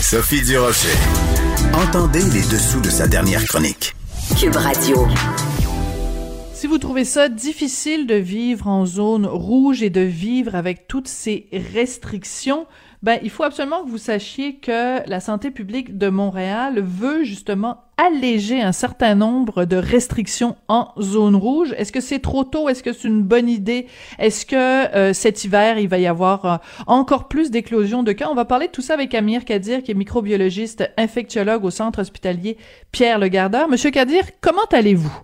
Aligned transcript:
Sophie 0.00 0.42
Durocher. 0.42 0.96
Entendez 1.74 2.22
les 2.32 2.42
dessous 2.42 2.80
de 2.80 2.90
sa 2.90 3.08
dernière 3.08 3.44
chronique. 3.44 3.96
Cube 4.38 4.54
Radio. 4.54 5.08
Si 6.54 6.68
vous 6.68 6.78
trouvez 6.78 7.04
ça 7.04 7.28
difficile 7.28 8.06
de 8.06 8.14
vivre 8.14 8.68
en 8.68 8.86
zone 8.86 9.26
rouge 9.26 9.82
et 9.82 9.90
de 9.90 10.00
vivre 10.00 10.54
avec 10.54 10.86
toutes 10.86 11.08
ces 11.08 11.48
restrictions, 11.74 12.66
ben, 13.02 13.18
il 13.22 13.30
faut 13.30 13.44
absolument 13.44 13.84
que 13.84 13.88
vous 13.88 13.98
sachiez 13.98 14.56
que 14.56 15.08
la 15.08 15.20
santé 15.20 15.50
publique 15.50 15.98
de 15.98 16.08
Montréal 16.08 16.80
veut 16.80 17.22
justement 17.22 17.84
alléger 17.96 18.60
un 18.60 18.72
certain 18.72 19.14
nombre 19.14 19.64
de 19.64 19.76
restrictions 19.76 20.56
en 20.68 20.92
zone 21.00 21.36
rouge. 21.36 21.74
Est-ce 21.78 21.92
que 21.92 22.00
c'est 22.00 22.18
trop 22.18 22.44
tôt? 22.44 22.68
Est-ce 22.68 22.82
que 22.82 22.92
c'est 22.92 23.08
une 23.08 23.22
bonne 23.22 23.48
idée? 23.48 23.86
Est-ce 24.18 24.46
que 24.46 24.56
euh, 24.96 25.12
cet 25.12 25.44
hiver, 25.44 25.78
il 25.78 25.88
va 25.88 25.98
y 25.98 26.06
avoir 26.06 26.44
euh, 26.44 26.56
encore 26.86 27.28
plus 27.28 27.50
d'éclosions 27.50 28.02
de 28.02 28.12
cas? 28.12 28.28
On 28.30 28.34
va 28.34 28.44
parler 28.44 28.66
de 28.66 28.72
tout 28.72 28.82
ça 28.82 28.94
avec 28.94 29.14
Amir 29.14 29.44
Kadir, 29.44 29.82
qui 29.82 29.92
est 29.92 29.94
microbiologiste 29.94 30.90
infectiologue 30.96 31.64
au 31.64 31.70
centre 31.70 32.00
hospitalier 32.00 32.56
Pierre 32.90 33.18
Le 33.18 33.28
Gardeur. 33.28 33.68
Monsieur 33.68 33.90
Kadir, 33.90 34.24
comment 34.40 34.66
allez-vous? 34.72 35.22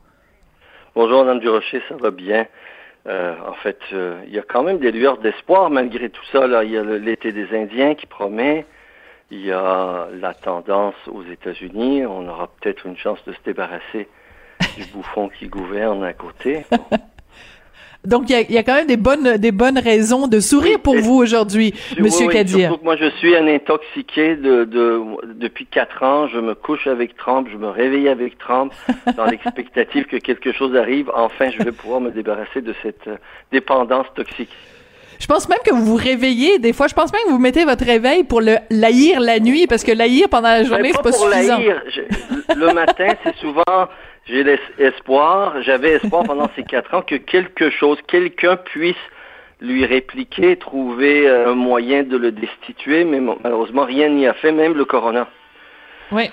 Bonjour, 0.95 1.25
Madame 1.25 1.41
Durocher, 1.41 1.83
ça 1.89 1.97
va 1.97 2.13
bien. 2.13 2.47
Euh, 3.07 3.35
en 3.47 3.53
fait, 3.55 3.79
euh, 3.93 4.23
il 4.27 4.35
y 4.35 4.39
a 4.39 4.43
quand 4.43 4.63
même 4.63 4.79
des 4.79 4.91
lueurs 4.91 5.19
d'espoir 5.19 5.71
malgré 5.71 6.09
tout 6.09 6.25
ça. 6.33 6.47
Il 6.65 6.71
y 6.71 6.79
a 6.79 6.83
l'été 6.83 7.33
des 7.33 7.55
Indiens 7.57 7.95
qui 7.95 8.07
promet. 8.07 8.65
Il 9.31 9.45
y 9.45 9.53
a 9.53 10.09
la 10.13 10.35
tendance 10.35 10.95
aux 11.09 11.25
États-Unis. 11.25 12.07
On 12.07 12.29
aura 12.29 12.49
peut-être 12.61 12.87
une 12.87 12.97
chance 12.97 13.23
de 13.27 13.33
se 13.33 13.39
débarrasser 13.45 14.09
du 14.77 14.85
bouffon 14.93 15.29
qui 15.29 15.49
gouverne 15.49 16.05
à 16.05 16.13
côté. 16.13 16.65
Donc, 18.05 18.29
il 18.29 18.51
y 18.51 18.59
a, 18.59 18.63
quand 18.63 18.75
même 18.75 18.87
des 18.87 18.99
bonnes, 18.99 19.39
des 19.39 19.53
bonnes 19.53 19.79
raisons 19.79 20.27
de 20.27 20.39
sourire 20.41 20.79
pour 20.81 20.97
vous 20.97 21.15
aujourd'hui, 21.15 21.75
Monsieur 21.99 22.27
oui, 22.27 22.35
Kadir. 22.35 22.77
moi, 22.83 22.97
je 22.97 23.09
suis 23.19 23.35
un 23.35 23.47
intoxiqué 23.47 24.37
de, 24.37 24.65
de, 24.65 25.01
depuis 25.35 25.67
quatre 25.67 26.03
ans. 26.03 26.29
Je 26.29 26.39
me 26.39 26.55
couche 26.55 26.87
avec 26.87 27.17
Trump, 27.17 27.49
je 27.51 27.57
me 27.57 27.69
réveille 27.69 28.09
avec 28.09 28.37
Trump, 28.37 28.73
dans 29.17 29.25
l'expectative 29.25 30.05
que 30.05 30.17
quelque 30.17 30.53
chose 30.53 30.77
arrive. 30.77 31.11
Enfin, 31.15 31.51
je 31.51 31.63
vais 31.63 31.73
pouvoir 31.73 32.01
me 32.01 32.11
débarrasser 32.11 32.61
de 32.61 32.75
cette 32.83 33.09
euh, 33.09 33.17
dépendance 33.53 34.07
toxique. 34.15 34.51
Je 35.19 35.27
pense 35.27 35.49
même 35.49 35.61
que 35.65 35.73
vous 35.73 35.85
vous 35.85 35.97
réveillez 35.97 36.59
des 36.59 36.73
fois. 36.75 36.89
Je 36.89 36.95
pense 36.95 37.13
même 37.13 37.23
que 37.27 37.31
vous 37.31 37.39
mettez 37.39 37.65
votre 37.65 37.85
réveil 37.85 38.25
pour 38.25 38.41
le 38.43 38.57
l'haïr 38.69 39.21
la 39.21 39.41
nuit, 39.41 39.67
parce 39.67 39.85
que 39.85 39.93
l'haïr 39.93 40.29
pendant 40.29 40.49
la 40.49 40.65
journée, 40.65 40.91
c'est 40.93 41.03
pas, 41.03 41.11
pas 41.11 41.17
pour 41.17 41.33
suffisant. 41.33 41.59
le 42.57 42.75
matin, 42.75 43.15
c'est 43.25 43.37
souvent 43.37 43.89
j'ai 44.27 44.43
l'espoir, 44.79 45.63
j'avais 45.63 45.93
espoir 45.93 46.23
pendant 46.27 46.49
ces 46.57 46.63
quatre 46.63 46.95
ans 46.95 47.03
que 47.03 47.17
quelque 47.17 47.71
chose, 47.71 47.99
quelqu'un 48.07 48.57
puisse 48.57 48.97
lui 49.61 49.87
répliquer, 49.87 50.57
trouver 50.57 51.29
euh, 51.29 51.51
un 51.51 51.55
moyen 51.55 52.03
de 52.03 52.17
le 52.17 52.33
destituer, 52.33 53.05
mais 53.05 53.21
malheureusement, 53.21 53.85
rien 53.85 54.09
n'y 54.09 54.27
a 54.27 54.35
fait, 54.35 54.53
même 54.53 54.75
le 54.75 54.85
corona. 54.85 55.29
Oui. 56.13 56.31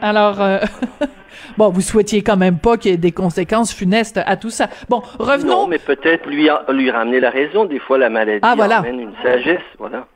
Alors, 0.00 0.40
euh, 0.40 0.58
bon, 1.58 1.70
vous 1.70 1.80
souhaitiez 1.80 2.22
quand 2.22 2.36
même 2.36 2.58
pas 2.58 2.76
qu'il 2.76 2.90
y 2.90 2.94
ait 2.94 2.98
des 2.98 3.12
conséquences 3.12 3.72
funestes 3.72 4.20
à 4.24 4.36
tout 4.36 4.50
ça. 4.50 4.68
Bon, 4.88 5.02
revenons. 5.18 5.62
Non, 5.62 5.66
mais 5.66 5.78
peut-être 5.78 6.26
lui, 6.28 6.48
lui 6.68 6.90
ramener 6.90 7.20
la 7.20 7.30
raison. 7.30 7.64
Des 7.64 7.78
fois, 7.78 7.98
la 7.98 8.10
maladie 8.10 8.40
ah, 8.42 8.54
voilà. 8.56 8.78
amène 8.78 9.00
une 9.00 9.14
sagesse. 9.22 9.62
Voilà. 9.78 10.06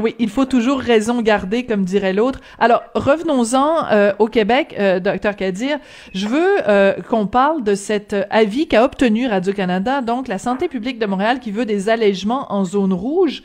Oui, 0.00 0.14
il 0.20 0.30
faut 0.30 0.44
toujours 0.44 0.78
raison 0.78 1.20
garder, 1.22 1.66
comme 1.66 1.84
dirait 1.84 2.12
l'autre. 2.12 2.38
Alors, 2.60 2.84
revenons-en 2.94 3.86
euh, 3.90 4.12
au 4.20 4.28
Québec, 4.28 4.76
euh, 4.78 5.00
docteur 5.00 5.34
Kadir. 5.34 5.78
Je 6.14 6.28
veux 6.28 6.58
euh, 6.68 6.94
qu'on 7.08 7.26
parle 7.26 7.64
de 7.64 7.74
cet 7.74 8.14
avis 8.30 8.68
qu'a 8.68 8.84
obtenu 8.84 9.26
Radio-Canada, 9.26 10.00
donc 10.00 10.28
la 10.28 10.38
santé 10.38 10.68
publique 10.68 11.00
de 11.00 11.06
Montréal, 11.06 11.40
qui 11.40 11.50
veut 11.50 11.64
des 11.64 11.88
allègements 11.88 12.52
en 12.52 12.64
zone 12.64 12.92
rouge, 12.92 13.42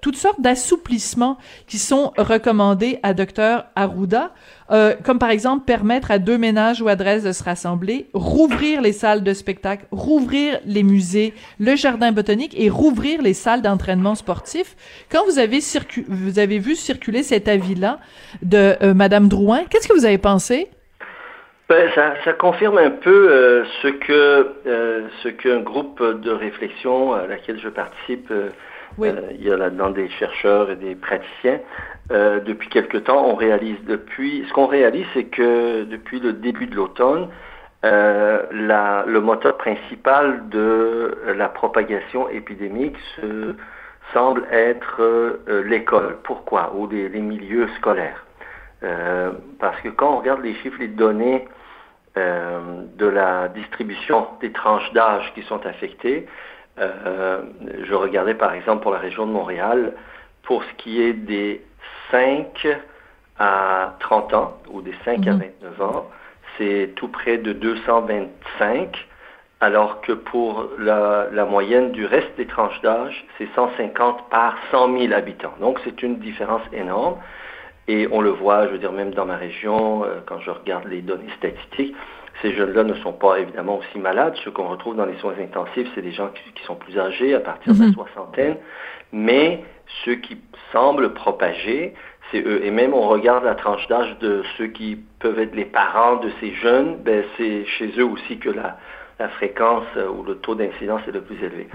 toutes 0.00 0.16
sortes 0.16 0.40
d'assouplissements 0.40 1.36
qui 1.66 1.78
sont 1.78 2.12
recommandés 2.16 3.00
à 3.02 3.12
docteur 3.12 3.64
Arruda. 3.74 4.32
Euh, 4.72 4.94
comme 5.04 5.18
par 5.18 5.30
exemple 5.30 5.66
permettre 5.66 6.10
à 6.10 6.18
deux 6.18 6.38
ménages 6.38 6.80
ou 6.80 6.88
adresses 6.88 7.24
de 7.24 7.32
se 7.32 7.44
rassembler, 7.44 8.06
rouvrir 8.14 8.80
les 8.80 8.92
salles 8.92 9.22
de 9.22 9.34
spectacle, 9.34 9.84
rouvrir 9.90 10.60
les 10.64 10.82
musées, 10.82 11.34
le 11.60 11.76
jardin 11.76 12.10
botanique 12.10 12.58
et 12.58 12.70
rouvrir 12.70 13.20
les 13.20 13.34
salles 13.34 13.60
d'entraînement 13.60 14.14
sportif. 14.14 14.74
Quand 15.10 15.24
vous 15.26 15.38
avez 15.38 15.58
vous 16.08 16.38
avez 16.38 16.58
vu 16.58 16.74
circuler 16.74 17.22
cet 17.22 17.48
avis-là 17.48 17.98
de 18.42 18.74
euh, 18.82 18.94
Madame 18.94 19.28
Drouin, 19.28 19.64
qu'est-ce 19.68 19.88
que 19.88 19.94
vous 19.94 20.06
avez 20.06 20.18
pensé? 20.18 20.68
Ben, 21.68 21.90
ça, 21.94 22.32
confirme 22.32 22.78
un 22.78 22.90
peu 22.90 23.30
euh, 23.30 23.64
ce 23.82 23.88
que 23.88 24.52
ce 25.22 25.28
qu'un 25.28 25.60
groupe 25.60 26.02
de 26.02 26.30
réflexion 26.30 27.12
à 27.12 27.26
laquelle 27.26 27.60
je 27.60 27.68
participe 27.68 28.32
il 28.98 29.42
y 29.42 29.50
a 29.50 29.56
là-dedans 29.56 29.90
des 29.90 30.08
chercheurs 30.10 30.70
et 30.70 30.76
des 30.76 30.94
praticiens 30.94 31.60
euh, 32.10 32.40
depuis 32.40 32.68
quelque 32.68 32.98
temps, 32.98 33.24
on 33.26 33.34
réalise 33.34 33.78
depuis. 33.86 34.44
Ce 34.48 34.52
qu'on 34.52 34.66
réalise, 34.66 35.06
c'est 35.14 35.24
que 35.24 35.84
depuis 35.84 36.20
le 36.20 36.32
début 36.32 36.66
de 36.66 36.74
l'automne, 36.74 37.28
euh, 37.84 38.42
le 38.50 39.20
moteur 39.20 39.56
principal 39.56 40.48
de 40.48 41.16
la 41.34 41.48
propagation 41.48 42.28
épidémique 42.28 42.96
se, 43.16 43.54
semble 44.12 44.44
être 44.50 45.00
euh, 45.00 45.62
l'école. 45.64 46.18
Pourquoi? 46.24 46.74
Ou 46.76 46.88
les, 46.88 47.08
milieux 47.08 47.68
scolaires. 47.78 48.26
parce 49.60 49.80
que 49.82 49.88
quand 49.88 50.14
on 50.14 50.18
regarde 50.18 50.42
les 50.42 50.54
chiffres, 50.56 50.78
les 50.80 50.88
données 50.88 51.46
de 52.16 53.06
la 53.06 53.48
distribution 53.48 54.26
des 54.40 54.52
tranches 54.52 54.92
d'âge 54.92 55.32
qui 55.34 55.42
sont 55.44 55.64
affectées, 55.64 56.26
je 56.78 57.94
regardais 57.94 58.34
par 58.34 58.54
exemple 58.54 58.82
pour 58.82 58.92
la 58.92 58.98
région 58.98 59.26
de 59.26 59.32
Montréal, 59.32 59.92
pour 60.42 60.64
ce 60.64 60.72
qui 60.78 61.02
est 61.02 61.12
des 61.12 61.62
5 62.10 62.66
à 63.38 63.96
30 64.00 64.34
ans 64.34 64.58
ou 64.70 64.82
des 64.82 64.94
5 65.04 65.26
à 65.26 65.32
29 65.32 65.78
mhm. 65.78 65.84
ans, 65.84 66.06
c'est 66.58 66.92
tout 66.96 67.08
près 67.08 67.38
de 67.38 67.52
225, 67.52 69.08
alors 69.60 70.00
que 70.00 70.12
pour 70.12 70.68
la, 70.78 71.28
moyenne 71.44 71.92
du 71.92 72.04
reste 72.04 72.36
des 72.36 72.46
tranches 72.46 72.80
d'âge, 72.82 73.24
c'est 73.38 73.48
150 73.54 74.28
par 74.28 74.56
100 74.70 74.98
000 74.98 75.12
habitants. 75.12 75.54
Donc 75.60 75.80
c'est 75.84 76.02
une 76.02 76.18
différence 76.18 76.62
énorme. 76.72 77.16
Et 77.88 78.06
on 78.12 78.20
le 78.20 78.30
voit, 78.30 78.66
je 78.66 78.72
veux 78.72 78.78
dire, 78.78 78.92
même 78.92 79.12
dans 79.12 79.24
ma 79.24 79.36
région, 79.36 80.04
euh, 80.04 80.20
quand 80.24 80.38
je 80.40 80.50
regarde 80.50 80.86
les 80.86 81.02
données 81.02 81.30
statistiques, 81.38 81.96
ces 82.42 82.52
jeunes-là 82.54 82.84
ne 82.84 82.94
sont 82.94 83.12
pas 83.12 83.38
évidemment 83.38 83.78
aussi 83.78 83.98
malades. 83.98 84.34
Ce 84.44 84.50
qu'on 84.50 84.68
retrouve 84.68 84.96
dans 84.96 85.06
les 85.06 85.16
soins 85.18 85.34
intensifs, 85.40 85.88
c'est 85.94 86.02
des 86.02 86.12
gens 86.12 86.28
qui, 86.28 86.62
sont 86.64 86.74
plus 86.74 86.98
âgés, 86.98 87.34
à 87.34 87.40
partir 87.40 87.72
de 87.72 87.80
la 87.80 87.86
mhm. 87.86 87.94
soixantaine. 87.94 88.56
Mais 89.12 89.64
ceux 90.04 90.16
qui 90.16 90.38
semblent 90.72 91.14
propager, 91.14 91.94
c'est 92.30 92.44
eux. 92.44 92.64
Et 92.64 92.70
même 92.70 92.94
on 92.94 93.08
regarde 93.08 93.44
la 93.44 93.54
tranche 93.54 93.86
d'âge 93.88 94.18
de 94.20 94.42
ceux 94.58 94.66
qui 94.66 94.98
peuvent 95.20 95.38
être 95.38 95.54
les 95.54 95.64
parents 95.64 96.16
de 96.16 96.30
ces 96.40 96.52
jeunes, 96.54 96.96
ben 97.02 97.24
c'est 97.36 97.64
chez 97.64 97.92
eux 97.98 98.04
aussi 98.04 98.38
que 98.38 98.50
la, 98.50 98.76
fréquence 99.36 99.84
euh, 99.96 100.08
ou 100.08 100.24
le 100.24 100.34
taux 100.38 100.56
d'incidence 100.56 101.00
est 101.06 101.12
le 101.12 101.20
plus 101.20 101.36
élevé. 101.36 101.68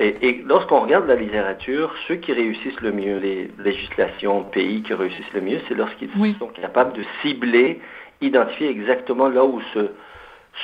Et, 0.00 0.42
lorsqu'on 0.46 0.80
regarde 0.80 1.06
la 1.06 1.16
littérature, 1.16 1.92
ceux 2.06 2.14
qui 2.14 2.32
réussissent 2.32 2.80
le 2.80 2.92
mieux, 2.92 3.18
les 3.18 3.50
législations, 3.58 4.44
pays 4.44 4.82
qui 4.82 4.94
réussissent 4.94 5.32
le 5.34 5.40
mieux, 5.40 5.58
c'est 5.68 5.74
lorsqu'ils 5.74 6.08
sont 6.38 6.46
capables 6.46 6.92
de 6.92 7.02
cibler, 7.20 7.80
identifier 8.20 8.68
exactement 8.68 9.28
là 9.28 9.44
où 9.44 9.60
se, 9.74 9.90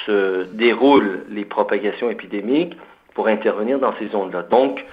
se 0.07 0.45
déroulent 0.53 1.25
les 1.29 1.45
propagations 1.45 2.11
épidémiques 2.11 2.77
pour 3.15 3.29
intervenir 3.29 3.79
dans 3.79 3.95
ces 3.99 4.09
zones-là. 4.09 4.43
Donc, 4.43 4.85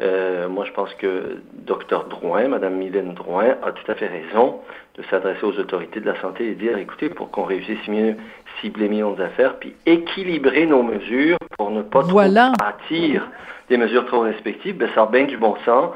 euh, 0.00 0.48
moi, 0.48 0.64
je 0.64 0.72
pense 0.72 0.92
que 0.94 1.38
Dr 1.52 2.04
Drouin, 2.08 2.48
Mme 2.48 2.76
Mylène 2.76 3.14
Drouin, 3.14 3.56
a 3.62 3.72
tout 3.72 3.90
à 3.90 3.94
fait 3.94 4.06
raison 4.06 4.60
de 4.96 5.02
s'adresser 5.04 5.44
aux 5.44 5.58
autorités 5.58 6.00
de 6.00 6.06
la 6.06 6.18
santé 6.20 6.48
et 6.48 6.54
dire, 6.54 6.78
écoutez, 6.78 7.10
pour 7.10 7.30
qu'on 7.30 7.44
réussisse 7.44 7.86
mieux, 7.88 8.16
cibler 8.60 8.88
mieux 8.88 9.04
nos 9.04 9.20
affaires, 9.20 9.56
puis 9.56 9.74
équilibrer 9.86 10.66
nos 10.66 10.82
mesures 10.82 11.36
pour 11.58 11.70
ne 11.70 11.82
pas 11.82 12.00
voilà. 12.00 12.52
trop 12.58 12.66
bâtir 12.66 13.28
des 13.68 13.76
mesures 13.76 14.06
trop 14.06 14.20
respectives, 14.20 14.76
ben, 14.76 14.88
ça 14.94 15.02
a 15.02 15.06
bien 15.06 15.24
du 15.24 15.36
bon 15.36 15.56
sens 15.64 15.90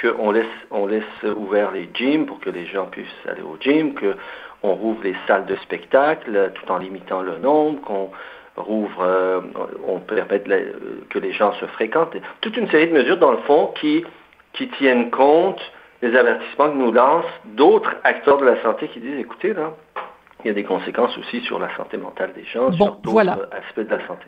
qu'on 0.00 0.30
laisse, 0.30 0.46
on 0.70 0.86
laisse 0.86 1.04
ouvert 1.36 1.72
les 1.72 1.88
gyms 1.92 2.26
pour 2.26 2.38
que 2.40 2.50
les 2.50 2.66
gens 2.66 2.86
puissent 2.86 3.06
aller 3.26 3.42
au 3.42 3.56
gym, 3.60 3.94
qu'on 4.60 4.74
rouvre 4.74 5.02
les 5.04 5.16
salles 5.26 5.46
de 5.46 5.56
spectacle 5.56 6.52
tout 6.54 6.70
en 6.70 6.78
limitant 6.78 7.22
le 7.22 7.38
nombre, 7.38 7.80
qu'on 7.82 8.10
rouvre, 8.56 9.02
euh, 9.02 9.40
on 9.86 10.00
permet 10.00 10.42
que 11.10 11.18
les 11.18 11.32
gens 11.32 11.52
se 11.54 11.66
fréquentent. 11.66 12.16
Toute 12.40 12.56
une 12.56 12.68
série 12.70 12.88
de 12.88 12.92
mesures, 12.92 13.18
dans 13.18 13.32
le 13.32 13.38
fond, 13.38 13.72
qui, 13.80 14.04
qui 14.52 14.68
tiennent 14.70 15.10
compte 15.10 15.60
des 16.02 16.14
avertissements 16.16 16.70
que 16.70 16.76
nous 16.76 16.92
lancent 16.92 17.24
d'autres 17.44 17.94
acteurs 18.04 18.38
de 18.38 18.44
la 18.44 18.62
santé 18.62 18.88
qui 18.88 19.00
disent, 19.00 19.18
écoutez, 19.18 19.52
là, 19.52 19.72
il 20.44 20.48
y 20.48 20.50
a 20.50 20.54
des 20.54 20.64
conséquences 20.64 21.16
aussi 21.18 21.40
sur 21.40 21.58
la 21.58 21.74
santé 21.76 21.96
mentale 21.96 22.32
des 22.34 22.44
gens, 22.44 22.72
sur 22.72 22.96
d'autres 22.96 23.48
aspects 23.52 23.80
de 23.80 23.90
la 23.90 24.06
santé. 24.06 24.26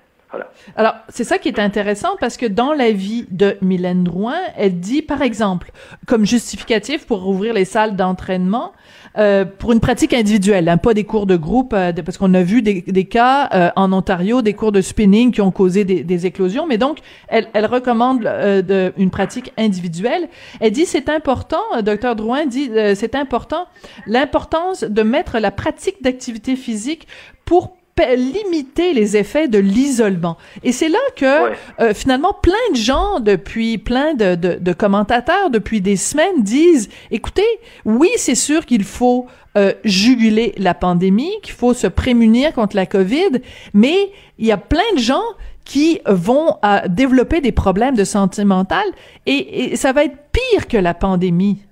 Alors, 0.77 0.94
c'est 1.09 1.25
ça 1.25 1.38
qui 1.38 1.49
est 1.49 1.59
intéressant 1.59 2.17
parce 2.21 2.37
que 2.37 2.47
dans 2.47 2.73
la 2.73 2.93
vie 2.93 3.27
de 3.31 3.56
Mylène 3.61 4.05
Drouin, 4.05 4.38
elle 4.56 4.79
dit, 4.79 5.03
par 5.03 5.23
exemple, 5.23 5.73
comme 6.06 6.25
justificatif 6.25 7.06
pour 7.06 7.27
ouvrir 7.29 7.55
les 7.55 7.65
salles 7.65 7.97
d'entraînement, 7.97 8.73
euh, 9.19 9.44
pour 9.44 9.73
une 9.73 9.81
pratique 9.81 10.15
individuelle, 10.15 10.69
hein, 10.69 10.77
pas 10.77 10.94
des 10.94 11.03
cours 11.03 11.27
de 11.27 11.37
groupe, 11.37 11.73
euh, 11.73 11.93
parce 11.93 12.17
qu'on 12.17 12.32
a 12.35 12.43
vu 12.43 12.62
des, 12.62 12.82
des 12.82 13.06
cas 13.06 13.49
euh, 13.53 13.71
en 13.75 13.93
Ontario, 13.93 14.41
des 14.41 14.55
cours 14.55 14.71
de 14.71 14.81
spinning 14.81 15.32
qui 15.32 15.41
ont 15.41 15.50
causé 15.50 15.85
des, 15.85 16.05
des 16.05 16.27
éclosions, 16.27 16.67
mais 16.69 16.79
donc 16.79 16.99
elle, 17.27 17.49
elle 17.53 17.67
recommande 17.67 18.21
de, 18.21 18.93
une 18.97 19.11
pratique 19.11 19.53
individuelle. 19.59 20.29
Elle 20.61 20.71
dit 20.71 20.87
c'est 20.87 21.09
important, 21.09 21.62
docteur 21.82 22.15
Drouin 22.15 22.47
dit 22.47 22.71
c'est 22.94 23.15
important, 23.15 23.67
l'importance 24.06 24.85
de 24.85 25.03
mettre 25.03 25.38
la 25.38 25.50
pratique 25.50 26.03
d'activité 26.03 26.55
physique 26.55 27.09
pour 27.44 27.77
limiter 28.17 28.93
les 28.93 29.17
effets 29.17 29.49
de 29.49 29.58
l'isolement. 29.58 30.37
Et 30.62 30.73
c'est 30.73 30.88
là 30.88 30.99
que 31.17 31.52
euh, 31.81 31.94
finalement 31.94 32.32
plein 32.32 32.55
de 32.73 32.76
gens 32.76 33.20
depuis 33.20 33.79
plein 33.79 34.14
de, 34.14 34.35
de, 34.35 34.55
de, 34.55 34.73
commentateurs 34.73 35.50
depuis 35.50 35.81
des 35.81 35.97
semaines 35.97 36.43
disent 36.43 36.88
écoutez 37.11 37.47
oui 37.85 38.08
c'est 38.17 38.35
sûr 38.35 38.67
qu'il 38.67 38.85
faut 38.85 39.26
euh, 39.56 39.73
juguler 39.85 40.55
la 40.58 40.75
pandémie 40.75 41.32
qu'il 41.43 41.55
faut 41.55 41.75
se 41.75 41.87
prémunir 41.87 42.52
contre 42.52 42.76
la 42.76 42.87
Covid 42.87 43.41
mais 43.75 44.11
il 44.38 44.46
y 44.46 44.53
a 44.53 44.56
plein 44.56 44.81
de 44.94 45.00
gens 45.00 45.25
qui 45.64 46.00
vont 46.06 46.56
euh, 46.64 46.81
développer 46.88 47.41
des 47.41 47.53
problèmes 47.53 47.96
de 47.96 48.05
santé 48.05 48.44
mentale 48.44 48.87
et, 49.26 49.73
et 49.73 49.76
ça 49.76 49.93
va 49.93 50.05
être 50.05 50.17
pire 50.32 50.67
que 50.69 50.76
la 50.76 50.94
pandémie. 50.94 51.62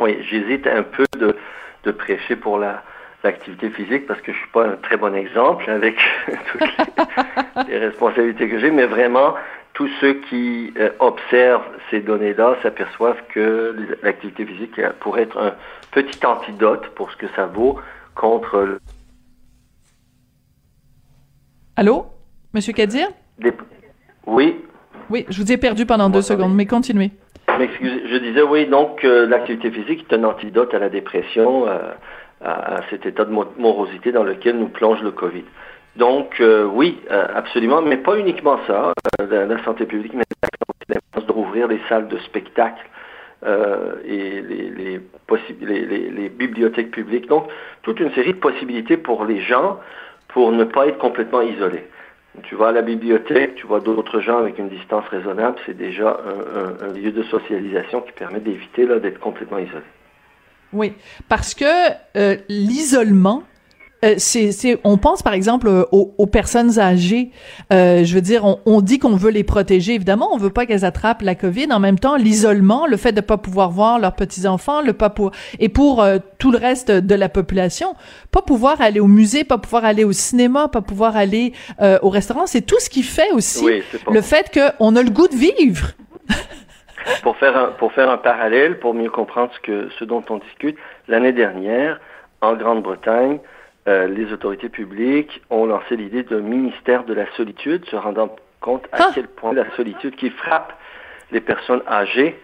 Oui, 0.00 0.16
j'hésite 0.28 0.66
un 0.66 0.82
peu 0.82 1.04
de, 1.18 1.36
de 1.84 1.90
prêcher 1.90 2.36
pour 2.36 2.58
la 2.58 2.82
l'activité 3.24 3.70
physique 3.70 4.06
parce 4.06 4.20
que 4.20 4.32
je 4.32 4.38
suis 4.38 4.48
pas 4.48 4.66
un 4.66 4.76
très 4.76 4.96
bon 4.96 5.14
exemple 5.14 5.70
avec 5.70 5.96
toutes 6.52 7.68
les, 7.68 7.78
responsabilités 7.78 8.48
que 8.48 8.58
j'ai, 8.58 8.70
mais 8.70 8.86
vraiment 8.86 9.34
tous 9.74 9.88
ceux 10.00 10.14
qui 10.28 10.72
euh, 10.78 10.90
observent 10.98 11.66
ces 11.90 12.00
données-là 12.00 12.56
s'aperçoivent 12.62 13.22
que 13.32 13.96
l'activité 14.02 14.44
physique 14.44 14.80
pourrait 15.00 15.22
être 15.22 15.38
un 15.38 15.54
petit 15.92 16.24
antidote 16.26 16.88
pour 16.94 17.10
ce 17.10 17.16
que 17.16 17.26
ça 17.34 17.46
vaut 17.46 17.80
contre. 18.14 18.58
Le... 18.60 18.80
Allô, 21.76 22.06
Monsieur 22.52 22.72
Kadir? 22.72 23.08
Oui. 24.26 24.56
Oui, 25.08 25.26
je 25.28 25.42
vous 25.42 25.52
ai 25.52 25.56
perdu 25.56 25.86
pendant 25.86 26.10
deux 26.10 26.22
secondes, 26.22 26.54
mais 26.54 26.66
continuez. 26.66 27.10
M'excusez, 27.58 28.08
je 28.08 28.16
disais 28.16 28.42
oui, 28.42 28.66
donc 28.66 29.04
euh, 29.04 29.26
l'activité 29.26 29.70
physique 29.70 30.06
est 30.10 30.14
un 30.14 30.24
antidote 30.24 30.72
à 30.74 30.78
la 30.78 30.88
dépression. 30.88 31.66
Euh, 31.68 31.92
à, 32.44 32.80
cet 32.90 33.06
état 33.06 33.24
de 33.24 33.32
morosité 33.32 34.12
dans 34.12 34.24
lequel 34.24 34.58
nous 34.58 34.68
plonge 34.68 35.02
le 35.02 35.10
COVID. 35.10 35.44
Donc 35.96 36.40
euh, 36.40 36.64
oui, 36.64 37.00
euh, 37.10 37.26
absolument, 37.34 37.82
mais 37.82 37.98
pas 37.98 38.16
uniquement 38.16 38.58
ça. 38.66 38.92
Euh, 39.20 39.46
la, 39.46 39.62
santé 39.64 39.84
publique 39.84 40.14
met 40.14 40.24
l'importance 40.88 41.26
de 41.26 41.32
rouvrir 41.32 41.68
les 41.68 41.80
salles 41.88 42.08
de 42.08 42.18
spectacle 42.18 42.86
et 44.04 44.40
les, 44.40 44.70
les, 44.70 45.00
les, 45.60 46.10
les, 46.10 46.28
bibliothèques 46.28 46.92
publiques. 46.92 47.26
Donc 47.26 47.48
toute 47.82 47.98
une 47.98 48.12
série 48.12 48.34
de 48.34 48.38
possibilités 48.38 48.96
pour 48.96 49.24
les 49.24 49.40
gens 49.40 49.80
pour 50.28 50.52
ne 50.52 50.62
pas 50.62 50.86
être 50.86 50.98
complètement 50.98 51.42
isolés. 51.42 51.84
Tu 52.44 52.54
vas 52.54 52.68
à 52.68 52.72
la 52.72 52.82
bibliothèque, 52.82 53.56
tu 53.56 53.66
vois 53.66 53.80
d'autres 53.80 54.20
gens 54.20 54.38
avec 54.38 54.58
une 54.58 54.68
distance 54.68 55.06
raisonnable, 55.08 55.56
c'est 55.66 55.76
déjà 55.76 56.20
un, 56.24 56.86
un, 56.86 56.92
lieu 56.92 57.10
de 57.10 57.24
socialisation 57.24 58.00
qui 58.02 58.12
permet 58.12 58.38
d'éviter 58.38 58.86
d'être 58.86 59.18
complètement 59.18 59.58
isolé. 59.58 59.82
Oui, 60.72 60.92
parce 61.28 61.54
que 61.54 61.64
euh, 62.16 62.36
l'isolement, 62.48 63.42
euh, 64.04 64.14
c'est, 64.18 64.80
on 64.82 64.96
pense 64.96 65.22
par 65.22 65.32
exemple 65.32 65.68
euh, 65.68 65.84
aux, 65.92 66.26
personnes 66.26 66.78
âgées. 66.78 67.30
Euh, 67.72 68.04
je 68.04 68.14
veux 68.14 68.20
dire, 68.20 68.44
on, 68.44 68.58
on 68.66 68.80
dit 68.80 68.98
qu'on 68.98 69.14
veut 69.14 69.30
les 69.30 69.44
protéger. 69.44 69.94
Évidemment, 69.94 70.30
on 70.32 70.38
veut 70.38 70.50
pas 70.50 70.66
qu'elles 70.66 70.84
attrapent 70.84 71.22
la 71.22 71.34
COVID. 71.34 71.68
En 71.70 71.78
même 71.78 71.98
temps, 71.98 72.16
l'isolement, 72.16 72.86
le 72.86 72.96
fait 72.96 73.12
de 73.12 73.20
pas 73.20 73.36
pouvoir 73.36 73.70
voir 73.70 73.98
leurs 74.00 74.14
petits 74.14 74.46
enfants, 74.46 74.82
le 74.82 74.92
pas 74.92 75.10
pour 75.10 75.30
et 75.60 75.68
pour 75.68 76.02
euh, 76.02 76.18
tout 76.38 76.50
le 76.50 76.58
reste 76.58 76.90
de 76.90 77.14
la 77.14 77.28
population, 77.28 77.94
pas 78.32 78.42
pouvoir 78.42 78.80
aller 78.80 78.98
au 78.98 79.06
musée, 79.06 79.44
pas 79.44 79.58
pouvoir 79.58 79.84
aller 79.84 80.04
au 80.04 80.12
cinéma, 80.12 80.66
pas 80.66 80.82
pouvoir 80.82 81.16
aller 81.16 81.52
au 82.02 82.08
restaurant, 82.08 82.46
c'est 82.46 82.62
tout 82.62 82.78
ce 82.80 82.90
qui 82.90 83.02
fait 83.02 83.30
aussi 83.32 83.64
le 84.10 84.20
fait 84.20 84.50
qu'on 84.52 84.96
a 84.96 85.02
le 85.02 85.10
goût 85.10 85.28
de 85.28 85.36
vivre. 85.36 85.92
pour 87.22 87.36
faire 87.36 87.56
un, 87.56 87.66
pour 87.68 87.92
faire 87.92 88.10
un 88.10 88.18
parallèle, 88.18 88.78
pour 88.78 88.94
mieux 88.94 89.10
comprendre 89.10 89.52
ce 89.54 89.60
que 89.60 89.88
ce 89.98 90.04
dont 90.04 90.24
on 90.28 90.38
discute, 90.38 90.78
l'année 91.08 91.32
dernière, 91.32 92.00
en 92.40 92.54
Grande-Bretagne, 92.54 93.38
euh, 93.88 94.06
les 94.06 94.32
autorités 94.32 94.68
publiques 94.68 95.42
ont 95.50 95.66
lancé 95.66 95.96
l'idée 95.96 96.22
d'un 96.22 96.40
ministère 96.40 97.04
de 97.04 97.14
la 97.14 97.26
solitude, 97.36 97.84
se 97.86 97.96
rendant 97.96 98.34
compte 98.60 98.86
à 98.92 98.98
ah! 99.00 99.10
quel 99.14 99.26
point 99.26 99.52
la 99.52 99.68
solitude 99.76 100.14
qui 100.16 100.30
frappe 100.30 100.72
les 101.32 101.40
personnes 101.40 101.82
âgées 101.88 102.40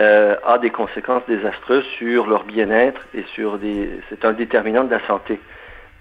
euh, 0.00 0.36
a 0.44 0.58
des 0.58 0.70
conséquences 0.70 1.22
désastreuses 1.26 1.84
sur 1.98 2.26
leur 2.26 2.44
bien-être 2.44 3.00
et 3.14 3.24
sur 3.34 3.58
des. 3.58 4.00
C'est 4.08 4.24
un 4.24 4.32
déterminant 4.32 4.84
de 4.84 4.90
la 4.90 5.06
santé. 5.06 5.40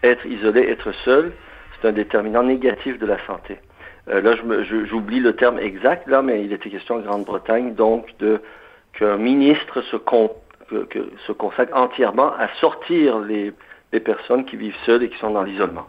Être 0.04 0.26
isolé, 0.26 0.62
être 0.70 0.92
seul, 1.06 1.32
c'est 1.74 1.88
un 1.88 1.92
déterminant 1.92 2.44
négatif 2.44 2.98
de 3.00 3.06
la 3.06 3.18
santé. 3.26 3.60
Euh, 4.10 4.22
là, 4.22 4.36
j'oublie 4.86 5.20
le 5.20 5.36
terme 5.36 5.60
exact, 5.60 6.08
là, 6.08 6.22
mais 6.22 6.44
il 6.44 6.54
était 6.54 6.70
question 6.70 6.96
en 6.96 7.00
Grande-Bretagne, 7.00 7.76
donc, 7.76 8.14
qu'un 8.94 9.18
ministre 9.18 9.82
se, 9.82 9.98
se 9.98 11.32
consacre 11.32 11.78
entièrement 11.78 12.34
à 12.34 12.48
sortir 12.60 13.20
les, 13.20 13.54
les 13.94 14.00
personnes 14.00 14.46
qui 14.46 14.58
vivent 14.58 14.76
seules 14.86 15.04
et 15.04 15.10
qui 15.10 15.18
sont 15.18 15.32
dans 15.32 15.44
l'isolement. 15.44 15.88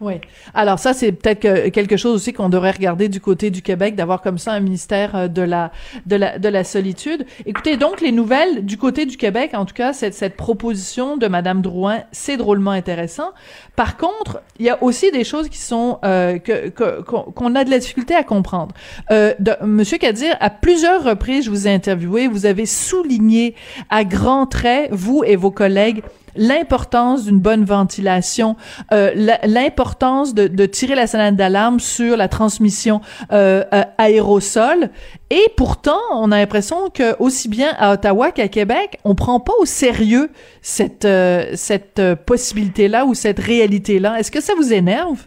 Oui. 0.00 0.14
Alors 0.54 0.78
ça, 0.78 0.92
c'est 0.94 1.10
peut-être 1.10 1.70
quelque 1.70 1.96
chose 1.96 2.14
aussi 2.14 2.32
qu'on 2.32 2.48
devrait 2.48 2.70
regarder 2.70 3.08
du 3.08 3.20
côté 3.20 3.50
du 3.50 3.62
Québec, 3.62 3.96
d'avoir 3.96 4.22
comme 4.22 4.38
ça 4.38 4.52
un 4.52 4.60
ministère 4.60 5.16
euh, 5.16 5.28
de 5.28 5.42
la 5.42 5.72
de 6.06 6.14
la 6.14 6.38
de 6.38 6.48
la 6.48 6.62
solitude. 6.62 7.26
Écoutez, 7.46 7.76
donc 7.76 8.00
les 8.00 8.12
nouvelles 8.12 8.64
du 8.64 8.76
côté 8.76 9.06
du 9.06 9.16
Québec, 9.16 9.50
en 9.54 9.64
tout 9.64 9.74
cas, 9.74 9.92
cette 9.92 10.14
cette 10.14 10.36
proposition 10.36 11.16
de 11.16 11.26
Madame 11.26 11.62
Drouin, 11.62 12.02
c'est 12.12 12.36
drôlement 12.36 12.70
intéressant. 12.70 13.30
Par 13.74 13.96
contre, 13.96 14.40
il 14.60 14.66
y 14.66 14.70
a 14.70 14.80
aussi 14.84 15.10
des 15.10 15.24
choses 15.24 15.48
qui 15.48 15.58
sont 15.58 15.98
euh, 16.04 16.38
que 16.38 16.68
qu'on 16.70 17.54
a 17.56 17.64
de 17.64 17.70
la 17.70 17.80
difficulté 17.80 18.14
à 18.14 18.22
comprendre. 18.22 18.74
Euh, 19.10 19.34
Monsieur 19.62 19.98
Kadir, 19.98 20.36
à 20.38 20.50
plusieurs 20.50 21.02
reprises, 21.02 21.46
je 21.46 21.50
vous 21.50 21.66
ai 21.66 21.72
interviewé, 21.74 22.28
vous 22.28 22.46
avez 22.46 22.66
souligné 22.66 23.56
à 23.90 24.04
grands 24.04 24.46
traits, 24.46 24.90
vous 24.92 25.24
et 25.24 25.34
vos 25.34 25.50
collègues, 25.50 26.02
l'importance 26.38 27.26
d'une 27.26 27.40
bonne 27.40 27.64
ventilation, 27.64 28.56
euh, 28.92 29.10
l'importance 29.44 30.34
de, 30.34 30.66
tirer 30.66 30.94
la 30.94 31.06
sonnette 31.06 31.36
d'alarme 31.36 31.80
sur 31.80 32.16
la 32.16 32.28
transmission 32.28 33.00
euh, 33.32 33.64
euh, 33.72 33.82
aérosol. 33.98 34.90
Et 35.30 35.52
pourtant, 35.56 36.00
on 36.12 36.32
a 36.32 36.38
l'impression 36.38 36.88
que 36.90 37.20
aussi 37.20 37.48
bien 37.48 37.70
à 37.78 37.92
Ottawa 37.92 38.30
qu'à 38.30 38.48
Québec, 38.48 38.98
on 39.04 39.14
prend 39.14 39.40
pas 39.40 39.52
au 39.60 39.66
sérieux 39.66 40.30
cette 40.62 41.04
euh, 41.04 41.44
cette 41.54 42.02
possibilité-là 42.26 43.04
ou 43.04 43.14
cette 43.14 43.38
réalité-là. 43.38 44.18
Est-ce 44.18 44.30
que 44.30 44.40
ça 44.40 44.54
vous 44.54 44.72
énerve? 44.72 45.26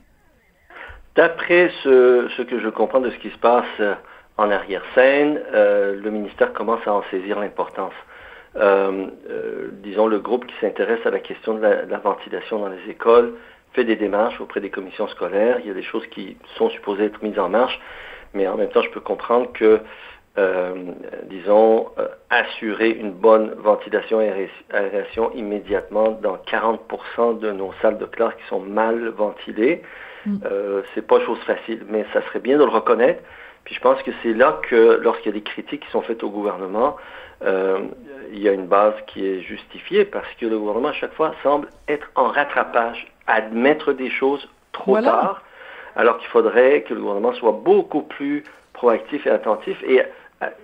D'après 1.16 1.72
ce 1.84 2.42
que 2.42 2.60
je 2.62 2.70
comprends 2.70 3.02
de 3.02 3.12
ce 3.12 3.18
qui 3.18 3.30
se 3.30 3.38
passe 3.38 3.66
en 4.38 4.50
arrière-scène, 4.50 5.40
le 5.54 6.10
ministère 6.10 6.54
commence 6.54 6.80
à 6.88 6.94
en 6.94 7.04
saisir 7.12 7.38
l'importance. 7.40 7.94
Euh, 8.58 9.08
euh, 9.30 9.70
disons, 9.82 10.08
le 10.08 10.20
groupe 10.20 10.46
qui 10.46 10.54
s'intéresse 10.60 11.00
à 11.06 11.10
la 11.10 11.20
question 11.20 11.54
de 11.54 11.62
la, 11.62 11.98
ventilation 12.00 12.60
dans 12.60 12.68
les 12.68 12.90
écoles 12.90 13.36
fait 13.74 13.86
des 13.86 13.96
démarches 13.96 14.42
auprès 14.42 14.60
des 14.60 14.70
commissions 14.70 15.08
scolaires. 15.08 15.60
Il 15.62 15.68
y 15.68 15.72
a 15.72 15.74
des 15.74 15.84
choses 15.84 16.06
qui 16.08 16.38
sont 16.58 16.70
supposées 16.70 17.06
être 17.06 17.24
mises 17.24 17.40
en 17.40 17.48
marche, 17.48 17.80
mais 18.34 18.48
en 18.48 18.58
même 18.58 18.70
temps, 18.70 18.82
je 18.82 18.90
peux 18.90 19.00
comprendre 19.00 19.54
que, 19.54 19.80
euh, 20.38 20.74
disons, 21.30 21.88
assurer 22.30 22.90
une 22.90 23.14
bonne 23.14 23.54
ventilation 23.54 24.20
et 24.22 24.50
aération 24.74 25.32
immédiatement 25.34 26.12
dans 26.22 26.36
40% 26.36 27.40
de 27.40 27.52
nos 27.52 27.72
salles 27.82 27.98
de 27.98 28.06
classe 28.06 28.34
qui 28.36 28.48
sont 28.50 28.60
mal 28.60 29.08
ventilées, 29.10 29.82
mm. 30.26 30.40
c'est 30.94 31.08
pas 31.08 31.22
chose 31.22 31.40
facile, 31.48 31.86
mais 31.88 32.06
ça 32.12 32.22
serait 32.24 32.40
bien 32.40 32.58
de 32.58 32.66
le 32.66 32.70
reconnaître. 32.70 33.24
Puis 33.64 33.76
je 33.76 33.80
pense 33.80 34.02
que 34.04 34.12
c'est 34.24 34.34
là 34.34 34.60
que, 34.70 35.00
lorsqu'il 35.02 35.28
y 35.28 35.36
a 35.36 35.40
des 35.40 35.44
critiques 35.44 35.86
qui 35.86 35.92
sont 35.92 36.02
faites 36.02 36.24
au 36.24 36.30
gouvernement, 36.30 36.98
euh, 37.44 37.80
il 38.32 38.40
y 38.40 38.50
a 38.50 38.54
une 38.54 38.68
base 38.68 38.94
qui 39.08 39.26
est 39.26 39.42
justifiée 39.42 40.06
parce 40.06 40.28
que 40.40 40.46
le 40.46 40.58
gouvernement, 40.58 40.90
à 40.90 40.94
chaque 40.94 41.14
fois, 41.14 41.34
semble 41.44 41.68
être 41.88 42.10
en 42.16 42.28
rattrapage, 42.28 43.08
admettre 43.28 43.94
des 43.94 44.10
choses 44.10 44.48
trop 44.72 45.00
tard, 45.02 45.42
alors 45.96 46.18
qu'il 46.18 46.30
faudrait 46.30 46.84
que 46.84 46.94
le 46.94 47.02
gouvernement 47.02 47.34
soit 47.34 47.52
beaucoup 47.52 48.02
plus 48.02 48.44
proactif 48.74 49.26
et 49.28 49.30
attentif 49.30 49.78
et 49.84 50.02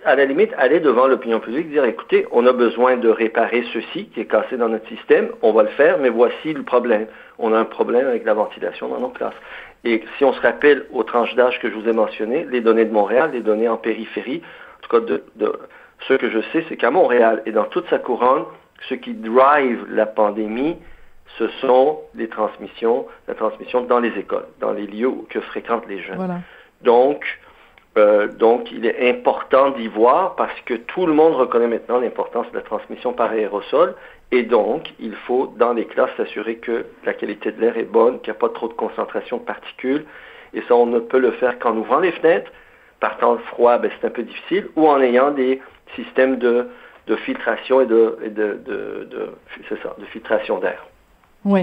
à, 0.05 0.15
la 0.15 0.25
limite 0.25 0.51
aller 0.57 0.79
devant 0.79 1.05
l'opinion 1.07 1.39
publique, 1.39 1.69
dire 1.69 1.85
écoutez, 1.85 2.25
on 2.31 2.47
a 2.47 2.51
besoin 2.51 2.97
de 2.97 3.09
réparer 3.09 3.63
ceci 3.73 4.07
qui 4.07 4.21
est 4.21 4.25
cassé 4.25 4.57
dans 4.57 4.69
notre 4.69 4.87
système, 4.87 5.29
on 5.43 5.53
va 5.53 5.63
le 5.63 5.69
faire, 5.69 5.99
mais 5.99 6.09
voici 6.09 6.53
le 6.53 6.63
problème. 6.63 7.05
On 7.37 7.53
a 7.53 7.59
un 7.59 7.65
problème 7.65 8.07
avec 8.07 8.25
la 8.25 8.33
ventilation 8.33 8.87
dans 8.87 8.99
nos 8.99 9.09
classes. 9.09 9.35
Et 9.83 10.03
si 10.17 10.25
on 10.25 10.33
se 10.33 10.41
rappelle 10.41 10.85
aux 10.91 11.03
tranches 11.03 11.35
d'âge 11.35 11.59
que 11.59 11.69
je 11.69 11.75
vous 11.75 11.87
ai 11.87 11.93
mentionnées, 11.93 12.45
les 12.49 12.61
données 12.61 12.85
de 12.85 12.93
Montréal, 12.93 13.31
les 13.33 13.41
données 13.41 13.69
en 13.69 13.77
périphérie, 13.77 14.41
en 14.77 14.81
tout 14.81 14.89
cas 14.89 15.05
de, 15.05 15.23
de 15.35 15.53
ce 16.07 16.13
que 16.13 16.29
je 16.29 16.39
sais, 16.51 16.65
c'est 16.69 16.77
qu'à 16.77 16.91
Montréal 16.91 17.41
et 17.45 17.51
dans 17.51 17.65
toute 17.65 17.87
sa 17.89 17.99
couronne, 17.99 18.45
ce 18.89 18.95
qui 18.95 19.13
drive 19.13 19.85
la 19.89 20.05
pandémie, 20.05 20.77
ce 21.37 21.47
sont 21.61 21.99
les 22.15 22.27
transmissions, 22.29 23.05
la 23.27 23.35
transmission 23.35 23.81
dans 23.81 23.99
les 23.99 24.17
écoles, 24.17 24.45
dans 24.59 24.71
les 24.71 24.87
lieux 24.87 25.11
que 25.29 25.39
fréquentent 25.41 25.87
les 25.87 26.01
jeunes. 26.01 26.41
Donc, 26.81 27.25
euh, 27.97 28.27
donc, 28.27 28.71
il 28.71 28.85
est 28.85 29.09
important 29.09 29.71
d'y 29.71 29.87
voir 29.87 30.35
parce 30.35 30.59
que 30.61 30.75
tout 30.75 31.05
le 31.05 31.13
monde 31.13 31.33
reconnaît 31.33 31.67
maintenant 31.67 31.99
l'importance 31.99 32.49
de 32.51 32.57
la 32.57 32.63
transmission 32.63 33.13
par 33.13 33.31
aérosol. 33.31 33.95
Et 34.31 34.43
donc, 34.43 34.93
il 34.99 35.15
faut, 35.15 35.53
dans 35.57 35.73
les 35.73 35.85
classes, 35.85 36.11
s'assurer 36.17 36.57
que 36.57 36.85
la 37.05 37.13
qualité 37.13 37.51
de 37.51 37.59
l'air 37.59 37.77
est 37.77 37.83
bonne, 37.83 38.19
qu'il 38.19 38.31
n'y 38.31 38.37
a 38.37 38.39
pas 38.39 38.49
trop 38.49 38.67
de 38.67 38.73
concentration 38.73 39.37
de 39.37 39.43
particules. 39.43 40.05
Et 40.53 40.61
ça, 40.67 40.75
on 40.75 40.85
ne 40.85 40.99
peut 40.99 41.19
le 41.19 41.31
faire 41.31 41.57
qu'en 41.59 41.75
ouvrant 41.75 41.99
les 41.99 42.11
fenêtres. 42.11 42.51
Par 42.99 43.17
temps 43.17 43.37
froid, 43.49 43.77
ben, 43.77 43.91
c'est 43.99 44.07
un 44.07 44.11
peu 44.11 44.23
difficile. 44.23 44.67
Ou 44.75 44.87
en 44.87 45.01
ayant 45.01 45.31
des 45.31 45.61
systèmes 45.95 46.37
de, 46.37 46.67
filtration 47.25 47.81
et 47.81 47.85
de, 47.85 48.17
filtration 50.11 50.59
d'air. 50.59 50.85
Oui. 51.45 51.61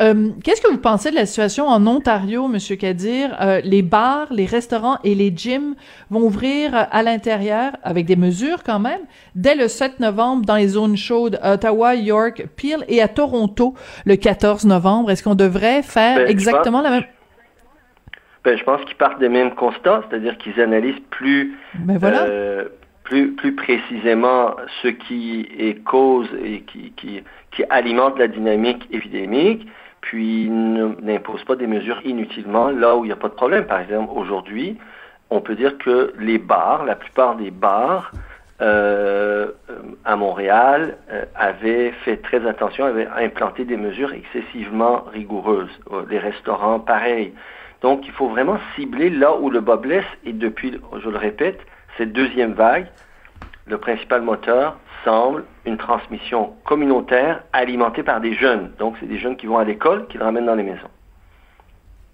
Euh, 0.00 0.30
qu'est-ce 0.42 0.60
que 0.60 0.70
vous 0.70 0.78
pensez 0.78 1.10
de 1.10 1.14
la 1.14 1.24
situation 1.24 1.68
en 1.68 1.86
Ontario, 1.86 2.48
Monsieur 2.48 2.76
Kadir? 2.76 3.36
Euh, 3.40 3.60
les 3.62 3.82
bars, 3.82 4.26
les 4.32 4.46
restaurants 4.46 4.98
et 5.04 5.14
les 5.14 5.32
gyms 5.34 5.74
vont 6.10 6.22
ouvrir 6.22 6.70
à 6.74 7.02
l'intérieur, 7.02 7.72
avec 7.84 8.06
des 8.06 8.16
mesures 8.16 8.64
quand 8.64 8.80
même, 8.80 9.00
dès 9.36 9.54
le 9.54 9.68
7 9.68 10.00
novembre 10.00 10.44
dans 10.44 10.56
les 10.56 10.68
zones 10.68 10.96
chaudes, 10.96 11.38
Ottawa, 11.44 11.94
York, 11.94 12.46
Peel 12.56 12.84
et 12.88 13.00
à 13.00 13.08
Toronto 13.08 13.74
le 14.04 14.16
14 14.16 14.64
novembre. 14.64 15.10
Est-ce 15.10 15.22
qu'on 15.22 15.36
devrait 15.36 15.82
faire 15.82 16.16
ben, 16.16 16.28
exactement 16.28 16.82
la 16.82 16.90
même... 16.90 17.04
Ben, 18.42 18.56
je 18.56 18.64
pense 18.64 18.84
qu'ils 18.86 18.96
partent 18.96 19.20
des 19.20 19.28
mêmes 19.28 19.54
constats, 19.54 20.02
c'est-à-dire 20.08 20.38
qu'ils 20.38 20.60
analysent 20.60 21.02
plus... 21.10 21.56
Ben 21.74 21.98
voilà. 21.98 22.22
Euh, 22.22 22.64
plus, 23.10 23.54
précisément 23.54 24.54
ce 24.82 24.88
qui 24.88 25.48
est 25.58 25.82
cause 25.82 26.28
et 26.42 26.62
qui 26.62 27.22
alimente 27.68 28.18
la 28.18 28.28
dynamique 28.28 28.86
épidémique, 28.92 29.66
puis 30.00 30.48
n'impose 30.48 31.44
pas 31.44 31.56
des 31.56 31.66
mesures 31.66 32.00
inutilement 32.04 32.70
là 32.70 32.96
où 32.96 33.04
il 33.04 33.08
n'y 33.08 33.12
a 33.12 33.16
pas 33.16 33.28
de 33.28 33.34
problème. 33.34 33.66
Par 33.66 33.80
exemple, 33.80 34.12
aujourd'hui, 34.14 34.78
on 35.30 35.40
peut 35.40 35.54
dire 35.54 35.76
que 35.78 36.12
les 36.18 36.38
bars, 36.38 36.84
la 36.84 36.96
plupart 36.96 37.36
des 37.36 37.50
bars 37.50 38.12
euh, 38.60 39.52
à 40.04 40.16
Montréal 40.16 40.98
euh, 41.10 41.24
avaient 41.34 41.92
fait 42.04 42.18
très 42.18 42.46
attention, 42.46 42.84
avaient 42.84 43.08
implanté 43.16 43.64
des 43.64 43.76
mesures 43.76 44.12
excessivement 44.12 45.04
rigoureuses. 45.12 45.70
Euh, 45.92 46.02
les 46.10 46.18
restaurants, 46.18 46.78
pareil. 46.80 47.32
Donc, 47.82 48.02
il 48.06 48.12
faut 48.12 48.28
vraiment 48.28 48.58
cibler 48.74 49.08
là 49.08 49.34
où 49.38 49.50
le 49.50 49.60
bas 49.60 49.76
blesse 49.76 50.04
et 50.24 50.32
depuis, 50.32 50.78
je 51.02 51.08
le 51.08 51.16
répète, 51.16 51.60
cette 51.96 52.12
deuxième 52.12 52.52
vague, 52.52 52.86
le 53.66 53.78
principal 53.78 54.22
moteur 54.22 54.76
semble 55.04 55.44
une 55.64 55.78
transmission 55.78 56.54
communautaire 56.64 57.42
alimentée 57.52 58.02
par 58.02 58.20
des 58.20 58.34
jeunes. 58.34 58.72
Donc, 58.78 58.96
c'est 59.00 59.06
des 59.06 59.18
jeunes 59.18 59.36
qui 59.36 59.46
vont 59.46 59.58
à 59.58 59.64
l'école, 59.64 60.06
qui 60.08 60.18
le 60.18 60.24
ramènent 60.24 60.46
dans 60.46 60.54
les 60.54 60.62
maisons. 60.62 60.88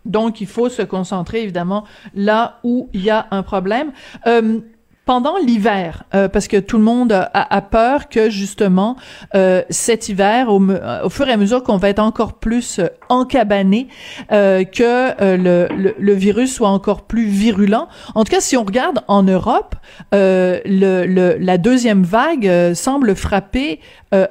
Donc, 0.04 0.40
il 0.40 0.46
faut 0.46 0.68
se 0.68 0.82
concentrer 0.82 1.42
évidemment 1.42 1.84
là 2.14 2.60
où 2.62 2.88
il 2.92 3.02
y 3.02 3.10
a 3.10 3.26
un 3.32 3.42
problème. 3.42 3.92
Euh, 4.26 4.60
pendant 5.06 5.36
l'hiver, 5.38 6.02
euh, 6.14 6.28
parce 6.28 6.48
que 6.48 6.56
tout 6.56 6.78
le 6.78 6.82
monde 6.82 7.12
a, 7.12 7.62
peur 7.62 8.08
que 8.08 8.28
justement 8.28 8.96
euh, 9.36 9.62
cet 9.70 10.08
hiver, 10.08 10.48
au, 10.50 11.08
fur 11.08 11.28
et 11.28 11.32
à 11.32 11.36
mesure 11.36 11.62
qu'on 11.62 11.76
va 11.76 11.88
être 11.88 12.00
encore 12.00 12.34
plus 12.34 12.80
euh, 12.80 12.88
encabané, 13.08 13.86
euh, 14.32 14.64
que 14.64 15.14
le, 15.20 16.12
virus 16.12 16.52
soit 16.52 16.68
encore 16.68 17.02
plus 17.02 17.26
virulent. 17.26 17.86
En 18.16 18.24
tout 18.24 18.32
cas, 18.32 18.40
si 18.40 18.56
on 18.56 18.64
regarde 18.64 19.04
en 19.06 19.22
Europe, 19.22 19.76
le, 20.12 21.36
la 21.38 21.58
deuxième 21.58 22.02
vague 22.02 22.74
semble 22.74 23.14
frapper 23.14 23.80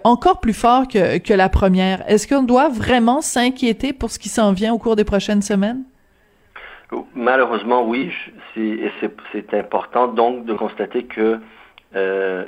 encore 0.03 0.41
plus 0.41 0.53
fort 0.53 0.87
que, 0.87 1.19
que 1.19 1.33
la 1.33 1.47
première. 1.47 2.03
Est-ce 2.09 2.27
qu'on 2.27 2.43
doit 2.43 2.69
vraiment 2.69 3.21
s'inquiéter 3.21 3.93
pour 3.93 4.11
ce 4.11 4.19
qui 4.19 4.29
s'en 4.29 4.51
vient 4.51 4.73
au 4.73 4.77
cours 4.77 4.97
des 4.97 5.05
prochaines 5.05 5.41
semaines? 5.41 5.83
Malheureusement, 7.15 7.83
oui, 7.83 8.11
c'est 8.53 9.53
important 9.53 10.07
donc 10.07 10.45
de 10.45 10.53
constater 10.53 11.05
que 11.05 11.39
euh, 11.95 12.45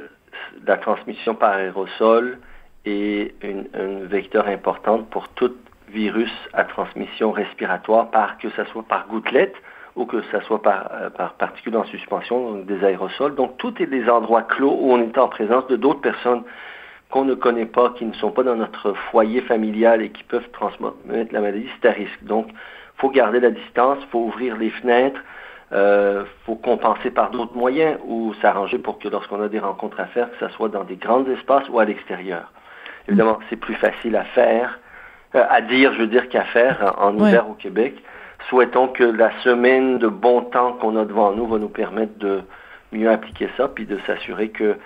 la 0.66 0.78
transmission 0.78 1.36
par 1.36 1.54
aérosol 1.54 2.40
est 2.86 3.34
une, 3.44 3.68
vecteur 4.06 4.48
importante 4.48 5.10
pour 5.10 5.28
tout 5.30 5.54
virus 5.90 6.32
à 6.54 6.64
transmission 6.64 7.32
respiratoire, 7.32 8.10
par, 8.12 8.38
que 8.38 8.50
ce 8.50 8.64
soit 8.66 8.84
par 8.84 9.08
gouttelette 9.08 9.56
ou 9.96 10.06
que 10.06 10.22
ce 10.32 10.40
soit 10.42 10.62
par, 10.62 10.92
euh, 10.94 11.10
par 11.10 11.34
particules 11.34 11.76
en 11.76 11.86
suspension, 11.86 12.52
donc 12.52 12.66
des 12.66 12.84
aérosols. 12.84 13.36
Donc, 13.36 13.58
tout 13.58 13.82
est 13.82 13.88
des 13.88 14.08
endroits 14.10 14.44
clos 14.44 14.78
où 14.80 14.94
on 14.94 15.02
est 15.02 15.18
en 15.18 15.28
présence 15.28 15.66
de 15.68 15.76
d'autres 15.76 16.02
personnes 16.02 16.44
qu'on 17.10 17.26
ne 17.26 17.36
connaît 17.36 17.66
pas, 17.66 17.92
qui 17.92 18.06
ne 18.06 18.14
sont 18.14 18.32
pas 18.32 18.44
dans 18.44 18.56
notre 18.56 18.94
foyer 19.12 19.42
familial 19.42 20.02
et 20.02 20.10
qui 20.10 20.24
peuvent 20.24 20.50
transmettre 20.52 20.98
la 21.32 21.42
maladie, 21.42 21.68
c'est 21.82 21.88
à 21.88 21.92
risque. 21.92 22.20
Faut 22.98 23.10
garder 23.10 23.40
la 23.40 23.52
distance, 23.52 24.00
faut 24.12 24.20
ouvrir 24.20 24.58
les 24.58 24.70
fenêtres, 24.70 25.20
euh, 25.74 26.24
faut 26.46 26.56
compenser 26.56 27.12
par 27.12 27.32
d'autres 27.32 27.56
moyens 27.56 27.98
ou 28.06 28.34
s'arranger 28.42 28.78
pour 28.78 29.00
que 29.00 29.08
lorsqu'on 29.08 29.42
a 29.42 29.50
des 29.50 29.60
rencontres 29.60 30.00
à 30.00 30.06
faire, 30.06 30.30
que 30.32 30.48
ce 30.48 30.54
soit 30.56 30.70
dans 30.70 30.84
des 30.84 30.96
grands 30.96 31.26
espaces 31.26 31.68
ou 31.70 31.80
à 31.80 31.86
l'extérieur. 31.86 32.52
Évidemment, 33.08 33.40
c'est 33.50 33.56
plus 33.56 33.76
facile 33.76 34.16
à 34.16 34.24
faire, 34.24 34.80
euh, 35.36 35.44
à 35.50 35.62
dire, 35.62 35.94
je 35.94 36.00
veux 36.00 36.08
dire, 36.08 36.30
qu'à 36.30 36.44
faire 36.46 36.96
en 36.98 37.16
hiver 37.18 37.50
au 37.50 37.54
Québec. 37.54 37.96
Souhaitons 38.50 38.88
que 38.88 39.04
la 39.04 39.32
semaine 39.42 39.98
de 39.98 40.08
bon 40.08 40.42
temps 40.42 40.74
qu'on 40.74 40.96
a 40.96 41.06
devant 41.06 41.32
nous 41.34 41.48
va 41.48 41.58
nous 41.58 41.70
permettre 41.70 42.18
de 42.18 42.42
mieux 42.92 43.10
appliquer 43.10 43.50
ça, 43.58 43.68
puis 43.68 43.86
de 43.86 44.00
s'assurer 44.06 44.50
que 44.50 44.78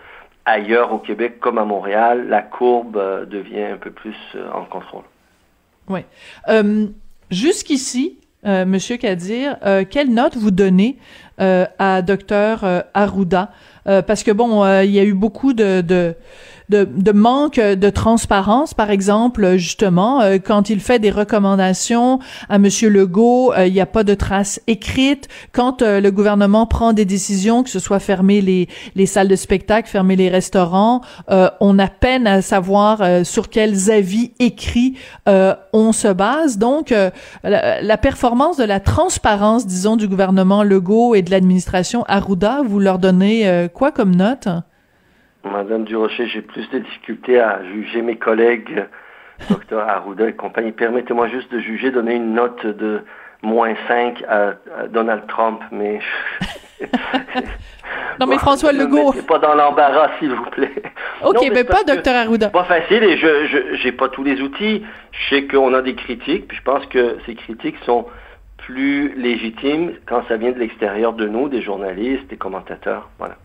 ailleurs 0.46 0.92
au 0.94 0.98
Québec, 0.98 1.40
comme 1.40 1.60
à 1.60 1.66
Montréal, 1.66 2.28
la 2.28 2.42
courbe 2.42 2.98
euh, 2.98 3.26
devient 3.26 3.64
un 3.64 3.78
peu 3.78 3.92
plus 3.92 4.16
euh, 4.36 4.50
en 4.52 4.66
contrôle. 4.66 5.04
Oui. 5.88 6.06
Jusqu'ici, 7.32 8.18
euh, 8.46 8.66
Monsieur 8.66 8.98
Kadir, 8.98 9.56
euh, 9.66 9.86
quelle 9.90 10.14
note 10.14 10.36
vous 10.36 10.52
donnez 10.52 10.98
euh, 11.40 11.66
à 11.80 12.02
Docteur 12.02 12.84
Arruda? 12.94 13.54
Parce 13.86 14.22
que 14.22 14.32
bon, 14.32 14.64
il 14.84 14.92
y 14.92 15.00
a 15.00 15.04
eu 15.04 15.14
beaucoup 15.14 15.54
de 15.54 16.14
de, 16.72 17.12
manque 17.12 17.60
de 17.60 17.90
transparence, 17.90 18.74
par 18.74 18.90
exemple, 18.90 19.58
justement, 19.58 20.22
euh, 20.22 20.38
quand 20.44 20.70
il 20.70 20.80
fait 20.80 21.00
des 21.00 21.12
recommandations 21.12 22.20
à 22.50 22.58
Monsieur 22.58 22.90
Legault, 22.90 23.54
euh, 23.54 23.68
il 23.68 23.74
n'y 23.74 23.82
a 23.82 23.86
pas 23.86 24.04
de 24.04 24.14
traces 24.14 24.62
écrites. 24.68 25.28
Quand 25.52 25.82
euh, 25.82 26.00
le 26.00 26.12
gouvernement 26.12 26.66
prend 26.66 26.94
des 26.94 27.06
décisions, 27.06 27.64
que 27.64 27.70
ce 27.70 27.80
soit 27.80 28.00
fermer 28.00 28.42
les, 28.42 28.70
les 28.96 29.06
salles 29.06 29.28
de 29.28 29.36
spectacle, 29.36 29.90
fermer 29.90 30.16
les 30.16 30.30
restaurants, 30.30 31.02
on 31.60 31.80
a 31.80 31.88
peine 31.88 32.28
à 32.28 32.42
savoir 32.42 33.26
sur 33.26 33.50
quels 33.50 33.92
avis 33.92 34.32
écrits 34.40 34.96
on 35.26 35.92
se 35.92 36.08
base. 36.08 36.58
Donc, 36.58 36.94
la, 37.44 37.82
la, 37.82 37.98
performance 37.98 38.58
de 38.58 38.64
la 38.64 38.80
transparence, 38.80 39.66
disons, 39.66 39.96
du 39.96 40.08
gouvernement 40.08 40.64
Legault 40.64 41.16
et 41.16 41.22
de 41.22 41.32
l'administration 41.32 42.04
Arruda, 42.08 42.62
vous 42.66 42.80
leur 42.80 43.00
donnez 43.00 43.68
quoi 43.74 43.92
comme 43.92 44.16
note? 44.16 44.48
Madame 45.44 45.86
Durocher, 45.86 46.28
j'ai 46.28 46.42
plus 46.42 46.70
de 46.70 46.80
difficultés 46.80 47.40
à 47.40 47.64
juger 47.64 48.02
mes 48.02 48.18
collègues, 48.18 48.86
docteur 49.50 49.88
Arruda 49.88 50.28
et 50.28 50.34
compagnie. 50.34 50.72
Permettez-moi 50.72 51.28
juste 51.30 51.52
de 51.52 51.60
juger, 51.60 51.92
donner 51.92 52.16
une 52.16 52.34
note 52.34 52.66
de 52.66 53.02
moins 53.42 53.74
5 53.88 54.24
à, 54.28 54.54
Donald 54.90 55.26
Trump, 55.28 55.62
mais... 55.72 56.00
non, 58.20 58.28
mais 58.28 58.38
François 58.40 58.72
Legault... 58.72 59.14
pas 59.28 59.40
dans 59.40 59.56
l'embarras, 59.56 60.12
s'il 60.20 60.34
vous 60.34 60.50
plaît. 60.52 60.84
OK, 61.24 61.48
mais, 61.52 61.64
pas 61.64 61.84
docteur 61.84 62.16
Arruda. 62.16 62.50
Pas 62.50 62.66
facile, 62.66 63.04
et 63.04 63.18
je 63.18 63.84
n'ai 63.84 63.92
pas 63.92 64.10
tous 64.10 64.24
les 64.24 64.42
outils. 64.42 64.84
Je 65.12 65.36
sais 65.36 65.48
qu'on 65.48 65.74
a 65.74 65.82
des 65.82 65.96
critiques, 65.96 66.48
puis 66.48 66.58
je 66.58 66.64
pense 66.64 66.86
que 66.88 67.18
ces 67.26 67.36
critiques 67.36 67.78
sont 67.86 68.06
plus 68.58 69.16
légitimes 69.16 69.94
quand 70.06 70.24
ça 70.28 70.38
vient 70.38 70.52
de 70.52 70.60
l'extérieur 70.60 71.14
de 71.14 71.28
nous, 71.28 71.50
des 71.50 71.62
journalistes, 71.62 72.28
des 72.30 72.38
commentateurs. 72.38 73.10
Voilà. 73.18 73.36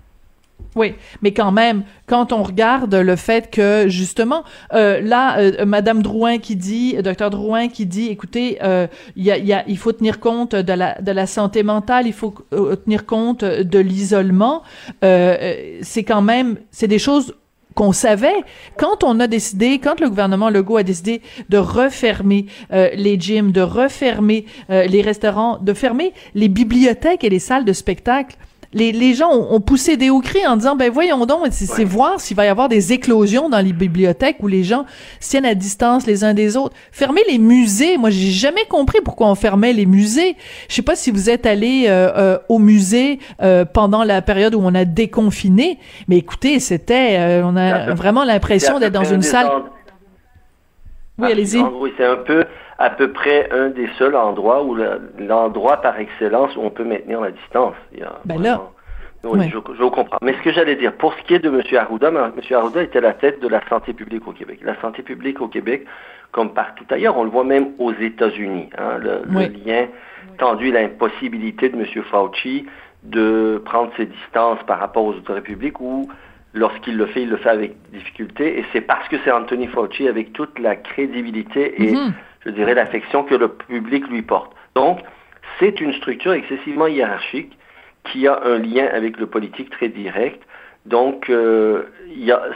Oui, 0.77 0.93
mais 1.23 1.33
quand 1.33 1.53
même, 1.53 1.85
quand 2.07 2.35
on 2.35 2.43
regarde 2.43 2.95
le 2.95 3.17
fait 3.17 3.51
que 3.51 3.87
justement, 3.89 4.45
euh, 4.75 5.01
là, 5.01 5.39
euh, 5.39 5.65
Madame 5.65 6.03
Drouin 6.03 6.37
qui 6.37 6.55
dit, 6.55 6.95
Docteur 7.03 7.31
Drouin 7.31 7.69
qui 7.69 7.87
dit, 7.87 8.09
écoutez, 8.09 8.59
euh, 8.63 8.87
y 9.17 9.31
a, 9.31 9.39
y 9.39 9.55
a, 9.55 9.65
il 9.67 9.79
faut 9.79 9.93
tenir 9.93 10.21
compte 10.21 10.55
de 10.55 10.73
la 10.75 11.01
de 11.01 11.13
la 11.13 11.27
santé 11.27 11.63
mentale, 11.63 12.07
il 12.07 12.13
faut 12.13 12.35
euh, 12.53 12.77
tenir 12.77 13.07
compte 13.07 13.43
de 13.43 13.79
l'isolement. 13.79 14.63
c'est 15.01 16.05
quand 16.07 16.23
même, 16.23 16.59
c'est 16.71 16.89
des 16.89 16.99
choses 16.99 17.35
qu'on 17.75 17.93
savait 17.93 18.45
quand 18.77 19.03
on 19.03 19.19
a 19.19 19.27
décidé, 19.27 19.79
quand 19.79 19.99
le 20.01 20.11
gouvernement 20.11 20.51
Legault 20.51 20.77
a 20.77 20.83
décidé 20.83 21.23
de 21.49 21.57
refermer 21.57 22.47
les 22.71 23.19
gyms, 23.19 23.51
de 23.51 23.63
refermer 23.63 24.45
les 24.69 25.03
restaurants, 25.03 25.59
de 25.59 25.73
fermer 25.73 26.13
les 26.35 26.49
bibliothèques 26.49 27.25
et 27.25 27.31
les 27.31 27.39
salles 27.39 27.65
de 27.65 27.73
spectacle 27.73 28.37
les, 28.77 29.15
gens 29.15 29.33
ont, 29.33 29.61
poussé 29.61 29.97
des 29.97 30.11
hauts 30.11 30.21
cris 30.21 30.47
en 30.47 30.57
disant 30.57 30.77
ben 30.77 30.91
voyons 30.91 31.25
donc 31.25 31.47
c'est 31.51 31.85
voir 31.85 32.21
s'il 32.21 32.37
va 32.37 32.45
y 32.45 32.49
avoir 32.49 32.69
des 32.69 32.93
éclosions 32.93 33.49
dans 33.49 33.61
les 33.61 33.73
bibliothèques 33.73 34.37
où 34.41 34.49
les 34.49 34.65
gens 34.65 34.85
tiennent 35.21 35.47
à 35.47 35.55
distance 35.55 36.07
les 36.07 36.25
uns 36.25 36.35
des 36.35 36.57
autres. 36.57 36.77
Fermer 36.93 37.23
les 37.29 37.39
musées. 37.39 37.97
Moi 37.97 38.11
j'ai 38.11 38.31
jamais 38.31 38.65
compris 38.69 39.01
pourquoi 39.03 39.29
on 39.29 39.35
fermait 39.35 39.73
les 39.73 39.87
musées. 39.87 40.37
Je 40.69 40.75
sais 40.75 40.83
pas 40.83 40.97
si 40.97 41.11
vous 41.11 41.31
êtes 41.31 41.47
allé 41.47 41.87
euh, 41.89 42.11
euh, 42.17 42.39
au 42.49 42.59
musée 42.59 43.19
euh, 43.43 43.65
pendant 43.65 44.05
la 44.05 44.21
période 44.21 44.55
où 44.55 44.61
on 44.63 44.75
a 44.75 44.85
déconfiné 44.85 45.79
mais 46.09 46.19
écoutez 46.19 46.61
c'était 46.61 47.41
on 47.43 47.57
a 47.57 47.95
vraiment 47.95 48.25
l'impression 48.25 48.79
d'être 48.79 48.93
dans 48.93 49.05
une 49.05 49.23
salle. 49.23 49.49
Oui, 51.19 51.33
allez-y. 51.33 51.63
C'est 51.97 52.05
un 52.05 52.17
peu, 52.17 52.45
à 52.79 52.91
peu 52.91 53.13
près 53.13 53.49
un 53.53 53.69
des 53.69 53.89
seuls 53.99 54.17
endroits 54.17 54.65
où 54.65 54.77
l'endroit 55.19 55.79
par 55.79 55.99
excellence 55.99 56.55
où 56.57 56.61
on 56.61 56.71
peut 56.71 56.85
maintenir 56.85 57.21
la 57.21 57.31
distance. 57.31 57.75
ben 58.25 58.41
là. 58.41 58.61
Oui, 59.25 59.49
je, 59.49 59.59
je, 59.75 59.85
comprends. 59.89 60.19
Mais 60.23 60.35
ce 60.35 60.43
que 60.43 60.53
j'allais 60.53 60.77
dire, 60.77 60.93
pour 60.93 61.13
ce 61.15 61.23
qui 61.23 61.35
est 61.35 61.39
de 61.41 61.49
M. 61.49 61.61
Arruda, 61.77 62.09
M. 62.09 62.33
Arruda 62.51 62.83
était 62.83 63.01
la 63.01 63.13
tête 63.13 63.41
de 63.41 63.49
la 63.49 63.61
santé 63.69 63.93
publique 63.93 64.27
au 64.29 64.33
Québec. 64.33 64.61
La 64.63 64.81
santé 64.81 65.03
publique 65.03 65.41
au 65.41 65.49
Québec, 65.49 65.85
comme 66.31 66.53
partout 66.53 66.85
ailleurs, 66.91 67.17
on 67.17 67.25
le 67.25 67.31
voit 67.31 67.45
même 67.45 67.71
aux 67.79 67.93
États-Unis. 67.93 68.69
Hein, 68.79 68.99
le, 68.99 69.23
lien 69.65 69.87
tendu, 70.39 70.71
l'impossibilité 70.71 71.71
de 71.71 71.77
M. 71.77 71.87
Fauci 72.05 72.67
de 73.03 73.63
prendre 73.65 73.91
ses 73.97 74.07
distances 74.07 74.59
par 74.67 74.79
rapport 74.79 75.05
aux 75.05 75.15
autorités 75.15 75.53
publiques 75.53 75.81
ou 75.81 76.09
lorsqu'il 76.53 76.97
le 76.97 77.07
fait, 77.07 77.23
il 77.23 77.31
le 77.31 77.37
fait 77.37 77.49
avec 77.49 77.77
difficulté. 77.93 78.59
Et 78.59 78.65
c'est 78.73 78.81
parce 78.81 79.09
que 79.09 79.17
c'est 79.25 79.31
Anthony 79.31 79.67
Fauci 79.69 80.09
avec 80.09 80.33
toute 80.33 80.59
la 80.59 80.77
crédibilité 80.77 81.83
et, 81.83 81.93
mm-hmm. 81.93 82.13
Je 82.47 82.51
dirais, 82.53 82.75
l'affection 82.75 83.25
que 83.25 83.35
le 83.35 83.49
public 83.49 84.09
lui 84.09 84.23
porte. 84.23 84.53
Donc, 84.75 85.01
c'est 85.59 85.81
une 85.81 85.93
structure 85.95 86.33
excessivement 86.33 86.87
hiérarchique 86.87 87.57
qui 88.05 88.27
a 88.29 88.41
un 88.45 88.59
lien 88.59 88.87
avec 88.93 89.19
le 89.19 89.27
politique 89.27 89.71
très 89.71 89.89
direct. 89.89 90.43
Donc, 90.87 91.29
euh, 91.29 91.83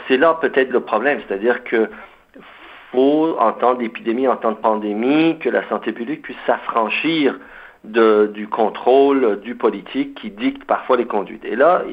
c'est 0.07 0.17
là 0.17 0.37
peut-être 0.39 0.71
le 0.71 0.79
problème, 0.79 1.19
c'est-à-dire 1.27 1.63
que 1.65 1.89
faut, 2.91 3.35
en 3.39 3.51
temps 3.53 3.73
d'épidémie, 3.73 4.27
en 4.27 4.37
temps 4.37 4.51
de 4.51 4.57
pandémie, 4.57 5.37
que 5.39 5.49
la 5.49 5.67
santé 5.69 5.91
publique 5.91 6.21
puisse 6.21 6.37
s'affranchir 6.45 7.37
du 7.83 8.47
contrôle 8.47 9.39
du 9.41 9.55
politique 9.55 10.15
qui 10.15 10.29
dicte 10.29 10.65
parfois 10.65 10.97
les 10.97 11.05
conduites. 11.05 11.43
Et 11.45 11.55
là, 11.55 11.83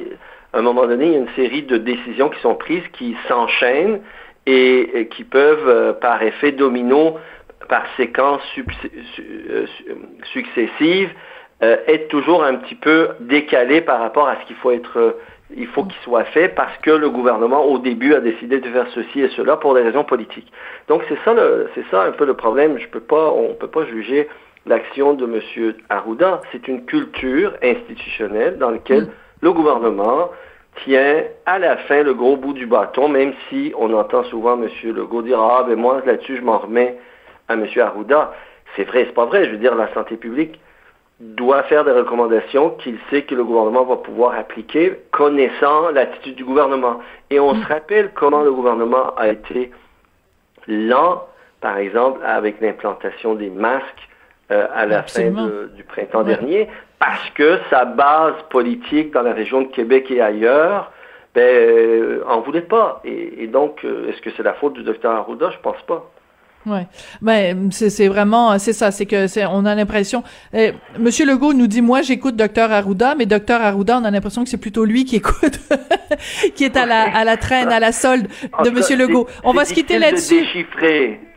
à 0.53 0.59
un 0.59 0.61
moment 0.61 0.85
donné, 0.85 1.07
il 1.07 1.11
y 1.13 1.15
a 1.15 1.19
une 1.19 1.35
série 1.35 1.63
de 1.63 1.77
décisions 1.77 2.29
qui 2.29 2.39
sont 2.41 2.55
prises, 2.55 2.83
qui 2.93 3.15
s'enchaînent 3.27 4.01
et, 4.45 5.07
qui 5.11 5.23
peuvent, 5.23 5.67
euh, 5.67 5.93
par 5.93 6.21
effet 6.23 6.51
domino, 6.51 7.17
par 7.69 7.83
séquences 7.95 8.41
euh, 8.57 9.65
successives, 10.33 11.11
euh, 11.61 11.77
être 11.87 12.09
toujours 12.09 12.43
un 12.43 12.55
petit 12.55 12.75
peu 12.75 13.09
décalé 13.21 13.81
par 13.81 13.99
rapport 13.99 14.27
à 14.27 14.35
ce 14.41 14.47
qu'il 14.47 14.55
faut 14.57 14.71
être 14.71 15.15
il 15.55 15.67
faut 15.67 15.83
qu'il 15.83 15.99
soit 16.03 16.25
fait 16.25 16.49
parce 16.49 16.77
que 16.79 16.91
le 16.91 17.09
gouvernement 17.09 17.65
au 17.65 17.79
début 17.79 18.13
a 18.13 18.19
décidé 18.19 18.59
de 18.59 18.69
faire 18.69 18.85
ceci 18.93 19.21
et 19.21 19.29
cela 19.29 19.57
pour 19.57 19.73
des 19.73 19.81
raisons 19.81 20.03
politiques. 20.03 20.51
Donc 20.87 21.01
c'est 21.09 21.17
ça 21.25 21.33
c'est 21.73 21.85
ça 21.89 22.03
un 22.03 22.11
peu 22.11 22.25
le 22.25 22.35
problème. 22.35 22.77
Je 22.77 22.87
peux 22.87 22.99
pas, 22.99 23.31
on 23.31 23.55
peut 23.55 23.67
pas 23.67 23.85
juger 23.85 24.27
l'action 24.67 25.13
de 25.13 25.25
M. 25.25 25.73
Arruda. 25.89 26.41
C'est 26.51 26.67
une 26.67 26.85
culture 26.85 27.53
institutionnelle 27.63 28.57
dans 28.57 28.69
laquelle 28.69 29.05
mm. 29.05 29.11
le 29.41 29.53
gouvernement 29.53 30.29
tient 30.83 31.23
à 31.45 31.59
la 31.59 31.77
fin 31.77 32.03
le 32.03 32.13
gros 32.13 32.37
bout 32.37 32.53
du 32.53 32.65
bâton, 32.65 33.09
même 33.09 33.33
si 33.49 33.73
on 33.77 33.93
entend 33.93 34.23
souvent 34.25 34.61
M. 34.61 34.69
Legault 34.83 35.23
dire 35.23 35.39
Ah, 35.39 35.65
ben 35.67 35.77
moi, 35.77 36.01
là-dessus, 36.05 36.37
je 36.37 36.41
m'en 36.41 36.59
remets 36.59 36.97
à 37.49 37.53
M. 37.53 37.65
Arruda. 37.77 38.33
C'est 38.75 38.83
vrai, 38.83 39.05
c'est 39.05 39.13
pas 39.13 39.25
vrai. 39.25 39.45
Je 39.45 39.51
veux 39.51 39.57
dire, 39.57 39.75
la 39.75 39.93
santé 39.93 40.15
publique 40.15 40.59
doit 41.19 41.63
faire 41.63 41.83
des 41.83 41.91
recommandations 41.91 42.71
qu'il 42.71 42.97
sait 43.09 43.23
que 43.23 43.35
le 43.35 43.43
gouvernement 43.43 43.83
va 43.83 43.97
pouvoir 43.97 44.37
appliquer, 44.37 44.93
connaissant 45.11 45.89
l'attitude 45.89 46.35
du 46.35 46.45
gouvernement. 46.45 46.99
Et 47.29 47.39
on 47.39 47.55
se 47.55 47.67
rappelle 47.67 48.11
comment 48.13 48.41
le 48.41 48.53
gouvernement 48.53 49.13
a 49.15 49.27
été 49.27 49.71
lent, 50.67 51.27
par 51.59 51.77
exemple, 51.77 52.21
avec 52.23 52.61
l'implantation 52.61 53.35
des 53.35 53.49
masques 53.49 54.07
euh, 54.51 54.67
à 54.73 54.85
la 54.85 55.03
fin 55.03 55.29
du 55.75 55.83
printemps 55.83 56.23
dernier, 56.23 56.69
parce 56.99 57.29
que 57.31 57.59
sa 57.69 57.85
base 57.85 58.35
politique 58.49 59.11
dans 59.11 59.21
la 59.21 59.33
région 59.33 59.61
de 59.61 59.67
Québec 59.67 60.09
et 60.09 60.21
ailleurs, 60.21 60.91
ben, 61.35 61.41
euh, 61.43 62.23
en 62.27 62.41
voulait 62.41 62.61
pas. 62.61 63.01
Et, 63.03 63.47
donc, 63.47 63.83
euh, 63.83 64.09
est-ce 64.09 64.21
que 64.21 64.29
c'est 64.35 64.43
la 64.43 64.53
faute 64.53 64.73
du 64.73 64.83
docteur 64.83 65.11
Arruda? 65.11 65.51
Je 65.51 65.59
pense 65.59 65.81
pas. 65.83 66.09
Ouais, 66.65 66.87
ben 67.21 67.69
c'est 67.71 68.07
vraiment 68.09 68.59
c'est 68.59 68.73
ça, 68.73 68.91
c'est 68.91 69.05
que 69.05 69.27
c'est 69.27 69.45
on 69.45 69.65
a 69.65 69.75
l'impression. 69.75 70.23
Eh, 70.53 70.73
Monsieur 70.99 71.25
Legault 71.25 71.53
nous 71.53 71.67
dit 71.67 71.81
moi 71.81 72.01
j'écoute 72.01 72.35
Docteur 72.35 72.71
Arruda, 72.71 73.15
mais 73.15 73.25
Docteur 73.25 73.61
Arruda 73.61 73.99
on 73.99 74.03
a 74.03 74.11
l'impression 74.11 74.43
que 74.43 74.49
c'est 74.49 74.57
plutôt 74.57 74.83
lui 74.83 75.05
qui 75.05 75.15
écoute, 75.15 75.59
qui 76.55 76.65
est 76.65 76.75
à 76.75 76.85
la 76.85 77.03
à 77.03 77.23
la 77.23 77.37
traîne 77.37 77.69
à 77.69 77.79
la 77.79 77.93
solde 77.93 78.27
de 78.63 78.69
Monsieur 78.71 78.97
Legault. 78.97 79.27
On 79.43 79.53
va 79.53 79.63
se 79.63 79.73
quitter 79.73 79.99
là-dessus. 79.99 80.45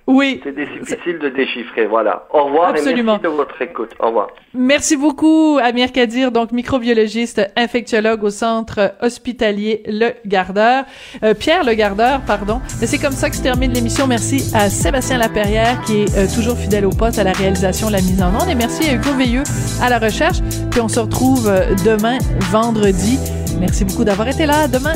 Oui. 0.07 0.41
C'est 0.43 0.55
difficile 0.55 1.19
de 1.19 1.29
déchiffrer, 1.29 1.87
voilà. 1.87 2.27
Au 2.33 2.45
revoir 2.45 2.71
Absolument. 2.71 3.17
et 3.17 3.21
merci 3.21 3.23
de 3.23 3.29
votre 3.29 3.63
écoute. 3.63 3.91
Au 4.01 4.09
revoir. 4.09 4.29
Merci 4.53 4.97
beaucoup, 4.97 5.59
Amir 5.63 5.93
Kadir, 5.93 6.33
donc 6.33 6.51
microbiologiste, 6.53 7.41
infectiologue 7.57 8.25
au 8.25 8.31
centre 8.31 8.95
hospitalier 9.01 9.83
Le 9.87 10.11
Gardeur. 10.27 10.85
Euh, 11.23 11.35
Pierre 11.35 11.65
Le 11.65 11.75
Gardeur, 11.75 12.21
pardon. 12.27 12.61
C'est 12.67 12.99
comme 12.99 13.13
ça 13.13 13.31
que 13.31 13.37
se 13.37 13.43
termine 13.43 13.73
l'émission. 13.73 14.07
Merci 14.07 14.51
à 14.55 14.69
Sébastien 14.71 15.19
Laperrière, 15.19 15.81
qui 15.83 16.03
est 16.03 16.19
euh, 16.19 16.27
toujours 16.35 16.57
fidèle 16.59 16.85
au 16.85 16.91
poste, 16.91 17.19
à 17.19 17.25
la 17.25 17.33
réalisation, 17.33 17.89
la 17.89 18.01
mise 18.01 18.23
en 18.23 18.35
onde. 18.35 18.49
Et 18.51 18.55
merci 18.57 18.89
à 18.91 18.95
Hugo 18.95 19.13
Veilleux 19.17 19.45
à 19.81 19.89
la 19.89 19.99
recherche. 19.99 20.39
Puis 20.71 20.81
on 20.81 20.89
se 20.89 21.01
retrouve 21.01 21.49
euh, 21.49 21.75
demain, 21.85 22.19
vendredi. 22.51 23.19
Merci 23.61 23.85
beaucoup 23.85 24.05
d'avoir 24.05 24.29
été 24.29 24.47
là. 24.47 24.67
demain. 24.67 24.95